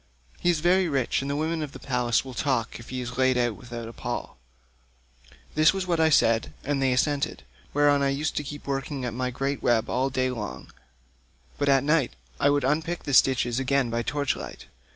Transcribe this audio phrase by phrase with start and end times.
[0.39, 3.19] He is very rich, and the women of the place will talk if he is
[3.19, 4.39] laid out without a pall.'
[5.53, 9.13] This was what I said, and they assented; whereon I used to keep working at
[9.13, 10.71] my great web all day long,
[11.59, 14.65] but at night I would unpick the stitches again by torch light.